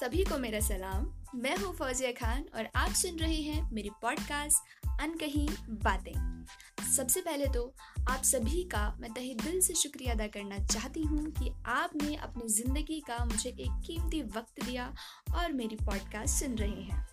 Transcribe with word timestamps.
सभी 0.00 0.24
को 0.24 0.36
मेरा 0.38 0.58
सलाम। 0.60 1.06
मैं 1.34 1.56
हूँ 1.56 1.72
फौजिया 1.76 2.10
खान 2.12 2.44
और 2.56 2.68
आप 2.76 2.90
सुन 2.90 3.16
रहे 3.18 3.40
हैं 3.42 3.70
मेरी 3.72 3.90
पॉडकास्ट 4.02 4.88
अनकही 5.00 5.46
बातें। 5.84 6.44
सबसे 6.96 7.20
पहले 7.20 7.46
तो 7.46 7.62
आप 8.10 8.22
सभी 8.22 8.62
का 8.64 8.82
मैं 9.00 9.12
तहे 9.12 9.34
दिल 9.34 9.60
से 9.60 9.74
शुक्रिया 9.74 10.12
अदा 10.14 10.26
करना 10.26 10.58
चाहती 10.66 11.02
हूँ 11.02 11.24
कि 11.32 11.50
आपने 11.66 12.14
अपनी 12.16 12.48
ज़िंदगी 12.48 13.00
का 13.00 13.24
मुझे 13.24 13.50
एक 13.50 13.82
कीमती 13.86 14.22
वक्त 14.36 14.64
दिया 14.64 14.92
और 15.34 15.52
मेरी 15.52 15.76
पॉडकास्ट 15.76 16.44
सुन 16.44 16.54
रहे 16.54 16.82
हैं। 16.82 17.06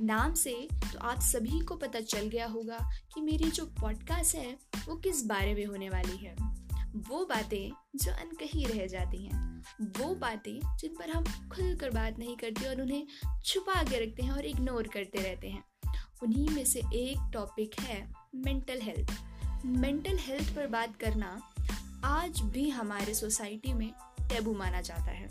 नाम 0.00 0.34
से 0.34 0.56
तो 0.72 0.98
आप 0.98 1.20
सभी 1.22 1.60
को 1.60 1.76
पता 1.76 2.00
चल 2.00 2.28
गया 2.28 2.46
होगा 2.46 2.78
कि 3.14 3.20
मेरी 3.20 3.50
जो 3.50 3.66
पॉडकास्ट 3.80 4.36
है, 4.36 4.56
वो 4.88 4.96
किस 4.96 5.24
बारे 5.26 5.54
में 5.54 5.64
होने 5.66 5.88
वाली 5.88 6.16
है। 6.16 6.36
वो 6.96 7.24
बातें 7.24 7.70
जो 7.96 8.12
अनकही 8.12 8.64
रह 8.64 8.86
जाती 8.86 9.24
हैं। 9.24 9.46
वो 9.98 10.14
बातें 10.14 10.58
जिन 10.78 10.94
पर 10.94 11.10
हम 11.10 11.24
खुल 11.50 11.74
कर 11.74 11.90
बात 11.90 12.18
नहीं 12.18 12.36
करते 12.36 12.68
और 12.68 12.80
उन्हें 12.82 13.06
छुपा 13.44 13.82
के 13.82 14.04
रखते 14.04 14.22
हैं 14.22 14.32
और 14.32 14.46
इग्नोर 14.46 14.88
करते 14.88 15.22
रहते 15.22 15.48
हैं। 15.48 15.62
उन्हीं 16.22 16.48
में 16.48 16.64
से 16.64 16.80
एक 16.94 17.30
टॉपिक 17.32 17.80
है 17.80 18.00
मेंटल 18.34 18.80
हेल्थ 18.80 19.10
मेंटल 19.64 20.18
हेल्थ 20.18 20.54
पर 20.56 20.66
बात 20.66 20.96
करना 20.96 21.30
आज 22.04 22.40
भी 22.40 22.68
हमारे 22.68 23.14
सोसाइटी 23.14 23.72
में 23.72 23.90
टेबू 24.20 24.54
माना 24.54 24.80
जाता 24.80 25.10
है। 25.10 25.28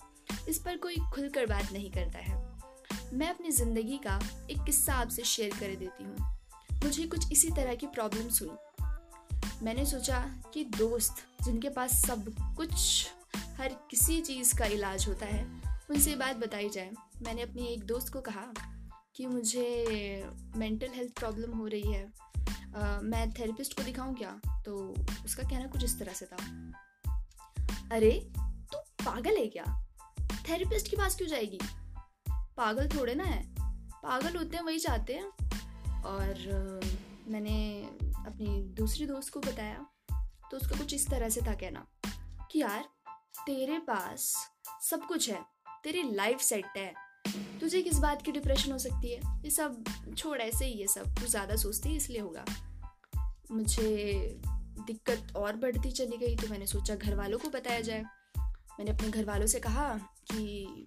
इस 0.50 0.60
पर 0.60 0.78
कोई 0.78 0.96
खुलकर 1.14 1.46
बात 1.46 1.72
नहीं 1.74 1.92
करता 1.92 2.20
है। 2.20 2.46
मैं 3.14 3.30
अपनी 3.30 3.52
ज़िंदगी 3.52 3.98
का 3.98 4.20
एक 4.52 4.64
किस्सा 4.64 4.94
आपसे 4.94 5.24
शेयर 5.24 5.52
कर 5.52 5.76
देती 5.76 6.04
हूँ। 6.04 6.36
मुझे 6.84 7.04
कुछ 7.04 7.32
इसी 7.32 7.50
तरह 7.50 7.76
की 7.76 7.88
प्रॉब्लम्स 7.88 8.42
हुई। 8.42 8.50
मैंने 9.62 9.86
सोचा 9.86 10.20
कि 10.54 10.64
दोस्त 10.64 11.16
जिनके 11.44 11.70
पास 11.70 12.06
सब 12.06 12.36
कुछ 12.58 13.08
हर 13.38 13.70
किसी 13.92 14.22
चीज़ 14.22 14.58
का 14.58 14.66
इलाज 14.66 15.08
होता 15.08 15.26
है 15.26 15.62
उनसे 15.90 16.16
बात 16.16 16.36
बताई 16.36 16.70
जाए। 16.70 16.92
मैंने 17.22 17.42
अपनी 17.42 17.66
एक 17.66 17.84
दोस्त 17.84 18.14
को 18.14 18.22
कहा 18.22 18.54
कि 19.16 19.26
मुझे 19.26 19.86
मेंटल 20.56 20.90
हेल्थ 20.96 21.20
प्रॉब्लम 21.20 21.52
हो 21.58 21.68
रही 21.68 21.92
है। 21.92 22.14
आ, 22.76 23.00
मैं 23.00 23.32
थेरेपिस्ट 23.32 23.78
को 23.78 23.84
दिखाऊँ 23.84 24.16
क्या? 24.16 24.62
तो 24.66 24.96
उसका 25.26 25.44
कहना 25.44 25.68
कुछ 25.68 25.84
इस 25.84 26.00
तरह 26.00 26.14
से 26.14 26.26
था। 26.26 26.72
अरे 27.92 28.30
तू 28.38 28.78
पागल 28.78 29.38
है 29.38 29.48
क्या? 29.48 29.86
थेरेपिस्ट 30.22 30.90
के 30.90 30.96
पास 30.96 31.16
क्यों 31.16 31.30
जाएगी? 31.30 31.60
पागल 32.32 32.88
थोड़े 32.88 33.16
ना 33.16 33.24
है। 33.24 33.56
पागल 34.04 34.38
होते 34.38 34.58
हैं 34.58 34.64
वही 34.64 34.80
चाहते 34.80 35.14
हैं। 35.14 35.28
और 36.04 36.34
मैंने 37.28 37.90
अपनी 38.28 38.62
दूसरी 38.76 39.06
दोस्त 39.06 39.34
को 39.34 39.40
बताया 39.40 39.86
तो 40.52 40.58
उसका 40.58 40.78
कुछ 40.78 40.94
इस 40.94 41.08
तरह 41.08 41.30
से 41.30 41.42
था 41.42 41.54
कहना 41.54 41.86
कि 42.52 42.60
यार, 42.60 42.84
तेरे 43.46 43.78
पास 43.80 44.34
सब 44.82 45.06
कुछ 45.06 45.30
है, 45.30 45.42
तेरी 45.84 46.04
लाइफ 46.16 46.40
सेट 46.40 46.78
है, 46.78 46.94
तुझे 47.60 47.82
किस 47.82 47.98
बात 48.00 48.22
की 48.22 48.32
डिप्रेशन 48.32 48.72
हो 48.72 48.78
सकती 48.78 49.12
है? 49.12 49.20
ये 49.44 49.50
सब 49.50 49.84
छोड़, 50.18 50.38
ऐसे 50.40 50.66
ही 50.66 50.74
ये 50.74 50.88
सब, 50.88 51.14
तू 51.16 51.26
ज़्यादा 51.26 51.56
सोचती 51.56 51.90
है 51.90 51.96
इसलिए 51.96 52.20
होगा। 52.20 52.46
मुझे 53.52 54.40
दिक्कत 54.88 55.36
और 55.36 55.56
बढ़ती 55.56 55.92
चली 55.92 56.18
गई 56.18 56.36
तो 56.36 56.48
मैंने 56.48 56.66
सोचा 56.68 56.96
घर 56.96 57.16
वालों 57.16 57.40
को 57.40 57.50
बताया 57.50 57.82
जाए। 57.82 58.02
मैंने 58.80 58.92
अपने 58.92 59.10
घर 59.10 59.26
वालों 59.26 59.48
से 59.48 59.60
कहा 59.60 59.94
कि, 60.32 60.86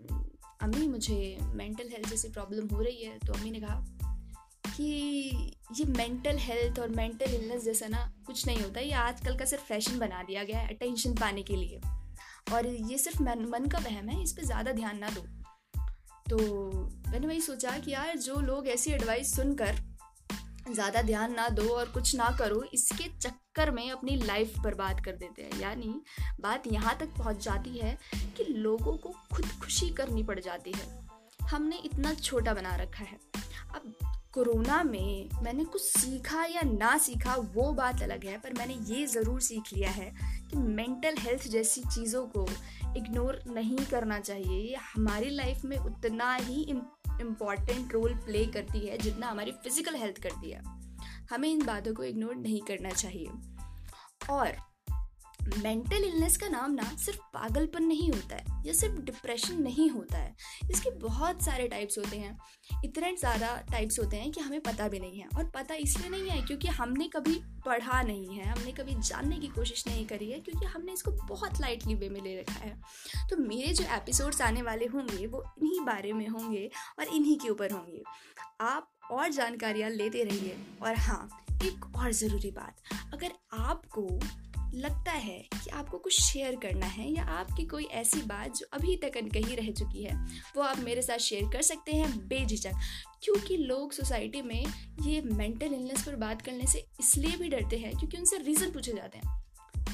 अम्मी, 0.63 0.87
मुझे 0.89 1.39
मेंटल 1.43 1.89
हेल्थ 1.89 2.09
जैसी 2.09 2.29
प्रॉब्लम 2.29 2.69
हो 2.69 2.81
रही 2.81 3.05
है। 3.05 3.19
तो 3.19 3.33
अम्मी 3.33 3.51
ने 3.51 3.61
कहा 3.61 3.79
कि 4.81 5.57
ये 5.79 5.85
मेंटल 5.85 6.37
हेल्थ 6.39 6.79
और 6.79 6.89
मेंटल 6.89 7.35
इलनेस 7.35 7.65
जैसा 7.65 7.89
ना 7.89 8.11
कुछ 8.27 8.47
नहीं 8.47 8.61
होता। 8.63 8.81
ये 8.81 8.93
आजकल 8.93 9.37
का 9.37 9.45
सिर्फ़ 9.45 9.65
फ़ैशन 9.65 9.99
बना 9.99 10.23
दिया 10.23 10.45
गया 10.45 10.59
है 10.59 10.75
अटेंशन 10.75 11.15
पाने 11.15 11.43
के 11.43 11.57
लिए। 11.57 11.81
और 12.53 12.67
ये 12.67 12.99
सिर्फ़ 12.99 13.23
मन 13.23 13.45
मन 13.49 13.67
का 13.67 13.79
वहम 13.79 14.09
है, 14.09 14.23
इस 14.23 14.33
पर 14.33 14.45
ज़्यादा 14.45 14.73
ध्यान 14.73 14.99
ना 14.99 15.09
दो। 15.09 15.21
तो 16.31 16.39
मैंने 17.11 17.27
वही 17.27 17.41
सोचा 17.41 17.79
कि 17.79 17.91
यार, 17.91 18.17
जो 18.17 18.41
लोग 18.41 18.69
ऐसी 18.69 18.91
एडवाइस 18.91 19.35
सुनकर 19.37 19.77
ज़्यादा 20.71 21.03
ध्यान 21.03 21.35
ना 21.35 21.49
दो 21.49 21.69
और 21.69 21.89
कुछ 21.89 22.15
ना 22.17 22.31
करो, 22.39 22.63
इसके 22.75 23.05
चक्कर 23.19 23.71
में 23.71 23.91
अपनी 23.91 24.17
लाइफ 24.17 24.59
बर्बाद 24.59 25.05
कर 25.05 25.13
देते 25.13 25.43
हैं। 25.43 25.61
यानी 25.61 25.95
बात 26.41 26.67
यहाँ 26.67 26.97
तक 27.01 27.09
पहुँच 27.19 27.45
जाती 27.45 27.79
है 27.79 27.99
कि 28.37 28.45
लोगों 28.45 28.97
को 28.97 29.15
खुदकुशी 29.33 29.91
करनी 29.91 30.23
पड़ 30.23 30.39
जाती 30.41 30.73
है। 30.73 31.09
हमने 31.41 31.77
इतना 31.77 32.15
छोटा 32.15 32.55
बना 32.55 32.77
रखा 32.77 33.05
है। 33.05 33.19
अब 33.75 33.95
कोरोना 34.35 34.83
में 34.83 35.29
मैंने 35.43 35.65
कुछ 35.65 35.83
सीखा 35.83 36.45
या 36.45 36.61
ना 36.63 36.99
सीखा, 36.99 37.35
वो 37.35 37.73
बात 37.73 38.03
अलग 38.03 38.25
है, 38.25 38.37
पर 38.39 38.53
मैंने 38.53 38.75
ये 38.75 39.07
ज़रूर 39.07 39.41
सीख 39.41 39.73
लिया 39.73 39.91
है 39.91 40.13
कि 40.51 40.57
मेंटल 40.57 41.17
हेल्थ 41.19 41.49
जैसी 41.49 41.81
चीज़ों 41.81 42.27
को 42.27 42.47
इग्नोर 42.97 43.43
नहीं 43.47 43.79
करना 43.79 44.21
चाहिए। 44.21 44.61
ये 44.61 44.77
हमारी 44.95 45.31
लाइफ 45.31 45.65
में 45.65 45.77
उतना 45.79 46.35
ही 46.35 46.63
इंपॉर्टेंट 46.63 47.93
रोल 47.93 48.15
प्ले 48.15 48.45
करती 48.47 48.87
है, 48.87 48.99
जितना 48.99 49.27
हमारी 49.27 49.53
फ़िज़िकल 49.53 49.95
हेल्थ 49.95 50.23
करती 50.23 50.51
है। 50.51 50.63
हमें 51.31 51.49
इन 51.49 51.65
बातों 51.67 51.95
को 51.95 52.05
इग्नोर 52.05 52.35
नहीं 52.35 52.61
करना 52.61 52.91
चाहिए। 52.91 53.31
और 54.31 54.70
मेंटल 55.59 56.05
इलनेस 56.05 56.37
का 56.37 56.49
नाम 56.49 56.73
ना 56.73 56.83
सिर्फ़ 56.97 57.19
पागलपन 57.35 57.85
नहीं 57.85 58.11
होता 58.11 58.37
है, 58.37 58.45
या 58.67 58.73
सिर्फ़ 58.73 59.01
डिप्रेशन 59.01 59.63
नहीं 59.63 59.89
होता 59.91 60.19
है। 60.19 60.35
इसके 60.71 60.91
बहुत 60.91 61.43
सारे 61.43 61.69
टाइप्स 61.69 61.99
होते 61.99 62.17
हैं। 62.17 62.39
इतने 62.85 63.17
ज़्यादा 63.17 63.55
टाइप्स 63.71 63.99
होते 63.99 64.17
हैं 64.17 64.31
कि 64.33 64.41
हमें 64.41 64.61
पता 64.61 64.89
भी 64.89 64.99
नहीं 65.01 65.21
है, 65.21 65.29
और 65.37 65.45
पता 65.45 65.75
इसलिए 65.75 66.11
नहीं 66.11 66.31
है 66.31 66.43
क्योंकि 66.43 66.69
हमने 66.69 67.09
कभी 67.09 67.35
पढ़ा 67.67 68.03
नहीं 68.03 68.39
है, 68.39 68.45
हमने 68.45 68.73
कभी 68.73 68.95
जानने 68.95 69.39
की 69.39 69.47
कोशिश 69.47 69.87
नहीं 69.87 70.07
करी 70.07 70.31
है, 70.31 70.41
क्योंकि 70.41 70.67
हमने 70.67 70.93
इसको 70.93 71.11
बहुत 71.11 71.61
लाइटली 71.61 71.95
वे 71.95 72.09
में 72.09 72.21
ले 72.21 72.37
रखा 72.41 72.65
है। 72.65 72.81
तो 73.31 73.37
मेरे 73.37 73.73
जो 73.73 73.85
एपिसोड्स 73.97 74.41
आने 74.41 74.63
वाले 74.63 74.87
होंगे, 74.87 75.27
वो 75.27 75.45
इन्हीं 75.63 75.81
बारे 75.81 76.13
में 76.13 76.29
होंगे, 76.29 76.71
और 76.99 77.05
इन्हीं 77.07 77.39
के 77.39 77.49
ऊपर 77.49 77.73
होंगे। 77.73 78.03
आप 78.61 78.91
और 79.11 79.29
जानकारियाँ 79.29 79.91
लेते 79.91 80.25
रहिए, 80.25 80.57
और 80.83 80.95
हाँ 80.97 81.29
एक 81.65 81.97
और 81.97 82.13
ज़रूरी 82.13 82.51
बात। 82.51 82.77
अगर 83.15 83.33
आपको 83.53 84.21
लगता 84.75 85.13
है 85.13 85.49
कि 85.65 85.71
आपको 85.71 85.99
कुछ 85.99 86.21
शेयर 86.21 86.57
करना 86.57 86.87
है 86.87 87.13
या 87.13 87.25
आपकी 87.25 87.67
कोई 87.67 87.85
ऐसी 87.85 88.23
बात 88.23 88.57
जो 88.57 88.67
अभी 88.73 88.97
तक 88.97 89.17
अनकही 89.17 89.55
रह 89.55 89.73
चुकी 89.73 90.05
है, 90.05 90.27
वो 90.57 90.63
आप 90.63 90.79
मेरे 90.79 91.03
साथ 91.03 91.19
शेयर 91.19 91.45
कर 91.53 91.63
सकते 91.63 91.93
हैं 91.93 92.29
बेझिझक। 92.29 92.73
क्योंकि 93.23 93.57
लोग 93.57 93.93
सोसाइटी 93.93 94.43
में 94.43 94.67
ये 95.03 95.21
मेंटल 95.21 95.67
इलनेस 95.67 96.03
पर 96.03 96.17
बात 96.17 96.43
करने 96.43 96.67
से 96.67 96.87
इसलिए 97.01 97.37
भी 97.37 97.49
डरते 97.49 97.79
हैं 97.79 97.99
क्योंकि 97.99 98.17
उनसे 98.17 98.39
रीज़न 98.39 98.71
पूछे 98.71 98.93
जाते 98.93 99.19
हैं। 99.19 99.45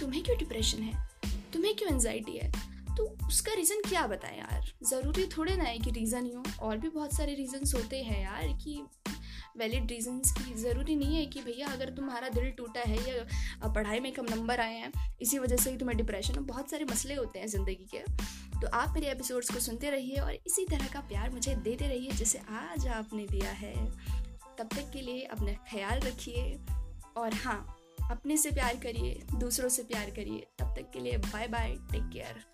तुम्हें 0.00 0.22
क्यों 0.22 0.38
डिप्रेशन 0.38 0.82
है? 0.82 1.08
तुम्हें 1.52 1.76
क्यों 1.76 1.92
एनजाइटी 1.92 2.36
है? 2.36 2.52
तो 2.96 3.26
उसका 3.26 3.52
रीज़न 3.52 3.80
क्या 3.88 4.06
बताएँ 4.06 4.38
यार? 4.38 4.72
ज़रूरी 4.90 5.26
थोड़े 5.26 5.56
ना 5.56 5.64
है 5.64 5.78
कि 5.78 5.90
रीज़न 5.90 6.24
ही 6.24 6.32
हो। 6.32 6.44
और 6.60 6.78
भी 6.78 6.88
बहुत 6.88 7.14
सारे 7.14 7.34
रीज़न्स 7.34 7.74
होते 7.74 8.02
हैं 8.02 8.22
यार 8.22 8.58
कि 8.64 8.82
वैलिड 9.58 9.90
रीजंस 9.90 10.32
की 10.32 10.54
ज़रूरी 10.54 10.96
नहीं 10.96 11.16
है 11.16 11.26
कि 11.26 11.40
भैया 11.42 11.66
अगर 11.66 11.90
तुम्हारा 11.90 12.28
दिल 12.28 12.50
टूटा 12.50 12.80
है 12.80 12.96
या 13.08 13.68
पढ़ाई 13.68 14.00
में 14.00 14.12
कम 14.12 14.26
नंबर 14.30 14.60
आए 14.60 14.74
हैं, 14.74 14.92
इसी 15.20 15.38
वजह 15.38 15.56
से 15.56 15.70
ही 15.70 15.76
तुम्हें 15.76 15.96
डिप्रेशन 15.98 16.44
बहुत 16.44 16.70
सारे 16.70 16.84
मसले 16.84 17.14
होते 17.14 17.38
हैं 17.38 17.46
ज़िंदगी 17.46 17.86
के। 17.94 17.98
तो 18.60 18.66
आप 18.68 18.92
मेरे 18.94 19.10
एपिसोड्स 19.10 19.50
को 19.50 19.60
सुनते 19.60 19.90
रहिए 19.90 20.16
और 20.16 20.32
इसी 20.32 20.64
तरह 20.64 20.88
का 20.92 21.00
प्यार 21.08 21.30
मुझे 21.30 21.54
देते 21.54 21.88
रहिए 21.88 22.10
जिसे 22.12 22.38
आज 22.50 22.86
आपने 22.88 23.26
दिया 23.26 23.50
है। 23.52 23.74
तब 24.58 24.68
तक 24.68 24.90
के 24.92 25.00
लिए 25.00 25.22
अपना 25.22 25.52
ख्याल 25.70 26.00
रखिए 26.00 26.58
और 27.16 27.34
हाँ 27.34 27.76
अपने 28.10 28.36
से 28.36 28.50
प्यार 28.50 28.76
करिए, 28.76 29.20
दूसरों 29.34 29.68
से 29.68 29.82
प्यार 29.82 30.10
करिए। 30.10 30.46
तब 30.58 30.74
तक 30.76 30.90
के 30.92 31.00
लिए 31.00 31.16
बाय 31.18 31.48
बाय 31.48 31.76
टेक 31.92 32.08
केयर 32.12 32.44